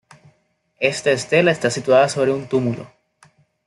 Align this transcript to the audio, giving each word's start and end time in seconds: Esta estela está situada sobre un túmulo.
Esta 0.79 1.11
estela 1.11 1.51
está 1.51 1.69
situada 1.69 2.09
sobre 2.09 2.31
un 2.31 2.47
túmulo. 2.47 2.91